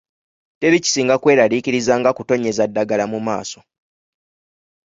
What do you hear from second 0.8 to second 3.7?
kisinga kweralariikiriza nga kutonnyeza ddagala mu maaso.